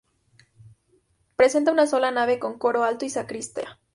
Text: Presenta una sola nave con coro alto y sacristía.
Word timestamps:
Presenta 1.35 1.71
una 1.71 1.85
sola 1.85 2.09
nave 2.09 2.39
con 2.39 2.57
coro 2.57 2.81
alto 2.83 3.05
y 3.05 3.11
sacristía. 3.11 3.77